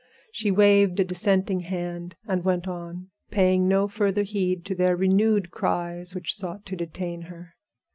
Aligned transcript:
She 0.31 0.49
waved 0.49 0.99
a 0.99 1.03
dissenting 1.05 1.59
hand, 1.59 2.15
and 2.25 2.43
went 2.43 2.67
on, 2.67 3.11
paying 3.29 3.67
no 3.67 3.87
further 3.87 4.23
heed 4.23 4.65
to 4.65 4.73
their 4.73 4.95
renewed 4.95 5.51
cries 5.51 6.15
which 6.15 6.33
sought 6.33 6.65
to 6.65 6.75
detain 6.75 7.21
her. 7.25 7.53